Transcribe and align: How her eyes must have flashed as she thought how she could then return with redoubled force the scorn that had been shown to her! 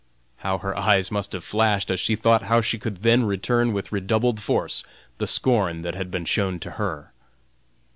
How 0.37 0.57
her 0.57 0.75
eyes 0.75 1.11
must 1.11 1.31
have 1.33 1.43
flashed 1.43 1.91
as 1.91 1.99
she 1.99 2.15
thought 2.15 2.45
how 2.49 2.59
she 2.59 2.79
could 2.79 3.03
then 3.03 3.23
return 3.23 3.71
with 3.71 3.91
redoubled 3.91 4.39
force 4.39 4.83
the 5.19 5.27
scorn 5.27 5.83
that 5.83 5.93
had 5.93 6.09
been 6.09 6.25
shown 6.25 6.57
to 6.61 6.71
her! 6.81 7.11